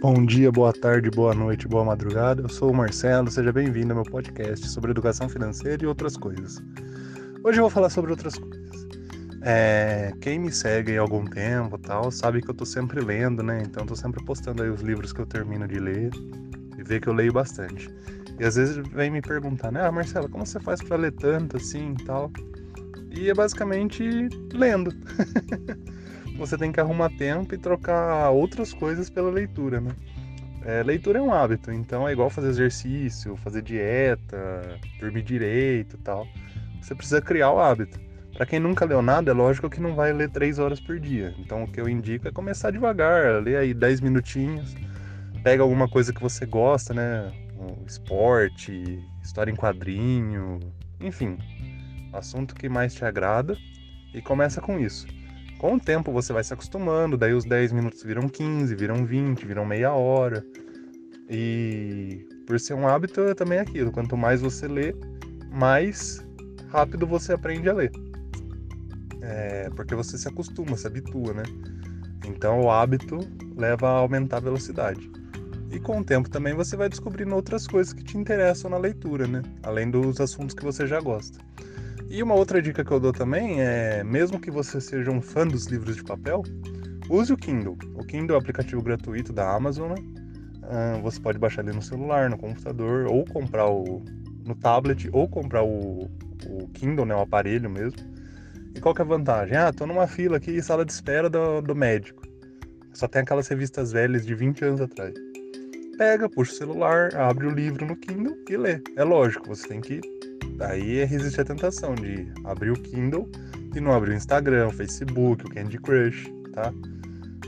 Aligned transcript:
Bom 0.00 0.24
dia, 0.24 0.50
boa 0.50 0.72
tarde, 0.72 1.10
boa 1.10 1.34
noite, 1.34 1.68
boa 1.68 1.84
madrugada. 1.84 2.40
Eu 2.40 2.48
sou 2.48 2.70
o 2.70 2.74
Marcelo, 2.74 3.30
seja 3.30 3.52
bem-vindo 3.52 3.92
ao 3.92 3.96
meu 3.96 4.10
podcast 4.10 4.66
sobre 4.66 4.92
educação 4.92 5.28
financeira 5.28 5.84
e 5.84 5.86
outras 5.86 6.16
coisas. 6.16 6.58
Hoje 7.44 7.58
eu 7.58 7.64
vou 7.64 7.70
falar 7.70 7.90
sobre 7.90 8.10
outras 8.10 8.38
coisas. 8.38 8.88
É, 9.42 10.10
quem 10.22 10.38
me 10.38 10.50
segue 10.50 10.96
há 10.96 11.02
algum 11.02 11.26
tempo 11.26 11.76
tal, 11.76 12.10
sabe 12.10 12.40
que 12.40 12.48
eu 12.48 12.54
tô 12.54 12.64
sempre 12.64 12.98
lendo, 13.02 13.42
né? 13.42 13.62
Então 13.62 13.84
tô 13.84 13.94
sempre 13.94 14.24
postando 14.24 14.62
aí 14.62 14.70
os 14.70 14.80
livros 14.80 15.12
que 15.12 15.20
eu 15.20 15.26
termino 15.26 15.68
de 15.68 15.78
ler 15.78 16.10
e 16.78 16.82
vê 16.82 16.98
que 16.98 17.06
eu 17.06 17.12
leio 17.12 17.34
bastante. 17.34 17.90
E 18.38 18.44
às 18.44 18.56
vezes 18.56 18.78
vem 18.94 19.10
me 19.10 19.20
perguntar, 19.20 19.70
né? 19.70 19.86
Ah, 19.86 19.92
Marcelo, 19.92 20.30
como 20.30 20.46
você 20.46 20.58
faz 20.60 20.82
para 20.82 20.96
ler 20.96 21.12
tanto 21.12 21.58
assim 21.58 21.94
e 22.00 22.04
tal? 22.04 22.32
E 23.10 23.28
é 23.28 23.34
basicamente 23.34 24.02
lendo. 24.54 24.94
você 26.40 26.56
tem 26.56 26.72
que 26.72 26.80
arrumar 26.80 27.10
tempo 27.10 27.54
e 27.54 27.58
trocar 27.58 28.30
outras 28.30 28.72
coisas 28.72 29.10
pela 29.10 29.30
leitura, 29.30 29.78
né? 29.78 29.90
É, 30.64 30.82
leitura 30.82 31.18
é 31.18 31.22
um 31.22 31.32
hábito, 31.32 31.70
então 31.70 32.08
é 32.08 32.12
igual 32.12 32.30
fazer 32.30 32.48
exercício, 32.48 33.36
fazer 33.36 33.62
dieta, 33.62 34.78
dormir 34.98 35.22
direito 35.22 35.98
tal. 35.98 36.26
Você 36.80 36.94
precisa 36.94 37.20
criar 37.20 37.50
o 37.50 37.60
hábito. 37.60 38.00
Para 38.32 38.46
quem 38.46 38.58
nunca 38.58 38.86
leu 38.86 39.02
nada, 39.02 39.30
é 39.30 39.34
lógico 39.34 39.68
que 39.68 39.80
não 39.80 39.94
vai 39.94 40.12
ler 40.14 40.30
três 40.30 40.58
horas 40.58 40.80
por 40.80 40.98
dia. 40.98 41.34
Então 41.38 41.64
o 41.64 41.68
que 41.68 41.78
eu 41.78 41.88
indico 41.88 42.26
é 42.26 42.32
começar 42.32 42.70
devagar, 42.70 43.42
ler 43.42 43.56
aí 43.56 43.74
10 43.74 44.00
minutinhos, 44.00 44.74
pega 45.42 45.62
alguma 45.62 45.88
coisa 45.88 46.12
que 46.12 46.22
você 46.22 46.46
gosta, 46.46 46.94
né? 46.94 47.30
Um 47.58 47.84
esporte, 47.86 48.98
história 49.22 49.50
em 49.50 49.56
quadrinho, 49.56 50.58
enfim, 50.98 51.36
assunto 52.14 52.54
que 52.54 52.66
mais 52.66 52.94
te 52.94 53.04
agrada 53.04 53.58
e 54.14 54.22
começa 54.22 54.60
com 54.60 54.78
isso. 54.78 55.06
Com 55.60 55.74
o 55.74 55.78
tempo 55.78 56.10
você 56.10 56.32
vai 56.32 56.42
se 56.42 56.54
acostumando, 56.54 57.18
daí 57.18 57.34
os 57.34 57.44
10 57.44 57.72
minutos 57.72 58.02
viram 58.02 58.26
15, 58.26 58.74
viram 58.74 59.04
20, 59.04 59.44
viram 59.44 59.62
meia 59.66 59.92
hora. 59.92 60.42
E 61.28 62.26
por 62.46 62.58
ser 62.58 62.72
um 62.72 62.88
hábito 62.88 63.20
é 63.20 63.34
também 63.34 63.58
aquilo, 63.58 63.92
quanto 63.92 64.16
mais 64.16 64.40
você 64.40 64.66
lê, 64.66 64.94
mais 65.52 66.26
rápido 66.70 67.06
você 67.06 67.34
aprende 67.34 67.68
a 67.68 67.74
ler. 67.74 67.92
É, 69.20 69.68
porque 69.76 69.94
você 69.94 70.16
se 70.16 70.26
acostuma, 70.26 70.78
se 70.78 70.86
habitua, 70.86 71.34
né? 71.34 71.42
Então 72.24 72.62
o 72.62 72.70
hábito 72.70 73.18
leva 73.54 73.86
a 73.86 73.98
aumentar 73.98 74.38
a 74.38 74.40
velocidade. 74.40 75.10
E 75.70 75.78
com 75.78 76.00
o 76.00 76.04
tempo 76.04 76.30
também 76.30 76.54
você 76.54 76.74
vai 76.74 76.88
descobrindo 76.88 77.34
outras 77.34 77.66
coisas 77.66 77.92
que 77.92 78.02
te 78.02 78.16
interessam 78.16 78.70
na 78.70 78.78
leitura, 78.78 79.26
né? 79.26 79.42
Além 79.62 79.90
dos 79.90 80.22
assuntos 80.22 80.54
que 80.54 80.64
você 80.64 80.86
já 80.86 81.02
gosta. 81.02 81.38
E 82.10 82.24
uma 82.24 82.34
outra 82.34 82.60
dica 82.60 82.84
que 82.84 82.90
eu 82.90 82.98
dou 82.98 83.12
também 83.12 83.62
é, 83.62 84.02
mesmo 84.02 84.40
que 84.40 84.50
você 84.50 84.80
seja 84.80 85.12
um 85.12 85.22
fã 85.22 85.46
dos 85.46 85.66
livros 85.66 85.94
de 85.94 86.02
papel, 86.02 86.42
use 87.08 87.32
o 87.32 87.36
Kindle. 87.36 87.78
O 87.94 88.04
Kindle 88.04 88.34
é 88.34 88.38
um 88.38 88.42
aplicativo 88.42 88.82
gratuito 88.82 89.32
da 89.32 89.54
Amazon, 89.54 89.90
né? 89.90 89.94
Uh, 90.64 91.00
você 91.02 91.20
pode 91.20 91.38
baixar 91.38 91.62
ele 91.62 91.72
no 91.72 91.80
celular, 91.80 92.28
no 92.28 92.36
computador, 92.36 93.06
ou 93.06 93.24
comprar 93.26 93.70
o 93.70 94.02
no 94.44 94.56
tablet, 94.56 95.08
ou 95.12 95.28
comprar 95.28 95.62
o, 95.62 96.10
o 96.48 96.68
Kindle, 96.74 97.06
né, 97.06 97.14
o 97.14 97.20
aparelho 97.20 97.70
mesmo. 97.70 98.00
E 98.74 98.80
qual 98.80 98.92
que 98.92 99.02
é 99.02 99.04
a 99.04 99.08
vantagem? 99.08 99.56
Ah, 99.56 99.72
tô 99.72 99.86
numa 99.86 100.08
fila 100.08 100.38
aqui, 100.38 100.60
sala 100.60 100.84
de 100.84 100.92
espera 100.92 101.30
do, 101.30 101.60
do 101.60 101.76
médico. 101.76 102.22
Só 102.92 103.06
tem 103.06 103.22
aquelas 103.22 103.46
revistas 103.46 103.92
velhas 103.92 104.26
de 104.26 104.34
20 104.34 104.64
anos 104.64 104.80
atrás. 104.80 105.14
Pega, 105.96 106.28
puxa 106.28 106.52
o 106.52 106.56
celular, 106.56 107.14
abre 107.14 107.46
o 107.46 107.50
livro 107.50 107.86
no 107.86 107.94
Kindle 107.94 108.36
e 108.48 108.56
lê. 108.56 108.82
É 108.96 109.04
lógico, 109.04 109.46
você 109.46 109.68
tem 109.68 109.80
que 109.80 110.00
Aí 110.60 110.98
existe 110.98 111.40
a 111.40 111.44
tentação 111.44 111.94
de 111.94 112.30
abrir 112.44 112.70
o 112.70 112.74
Kindle 112.74 113.28
e 113.74 113.80
não 113.80 113.92
abrir 113.92 114.12
o 114.12 114.14
Instagram, 114.14 114.68
o 114.68 114.72
Facebook, 114.72 115.44
o 115.46 115.50
Candy 115.50 115.78
Crush, 115.78 116.30
tá? 116.52 116.72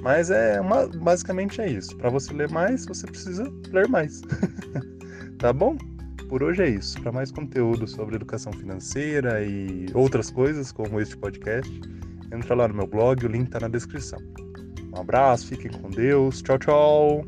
Mas 0.02 0.30
é 0.30 0.60
uma, 0.60 0.86
basicamente 0.86 1.60
é 1.60 1.70
isso. 1.70 1.96
Para 1.96 2.10
você 2.10 2.32
ler 2.32 2.50
mais, 2.50 2.86
você 2.86 3.06
precisa 3.06 3.44
ler 3.70 3.88
mais. 3.88 4.20
tá 5.38 5.52
bom? 5.52 5.76
Por 6.28 6.42
hoje 6.42 6.62
é 6.62 6.68
isso. 6.70 7.00
Para 7.00 7.12
mais 7.12 7.30
conteúdo 7.30 7.86
sobre 7.86 8.16
educação 8.16 8.52
financeira 8.52 9.44
e 9.44 9.86
outras 9.94 10.30
coisas, 10.30 10.72
como 10.72 11.00
este 11.00 11.16
podcast, 11.16 11.70
entra 12.32 12.54
lá 12.54 12.66
no 12.66 12.74
meu 12.74 12.86
blog, 12.86 13.24
o 13.24 13.28
link 13.28 13.50
tá 13.50 13.60
na 13.60 13.68
descrição. 13.68 14.18
Um 14.94 15.00
abraço, 15.00 15.46
fiquem 15.46 15.70
com 15.70 15.90
Deus. 15.90 16.42
Tchau, 16.42 16.58
tchau. 16.58 17.26